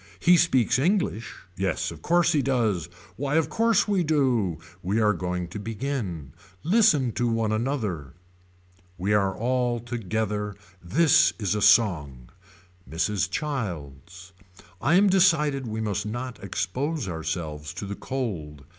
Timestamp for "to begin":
5.49-6.31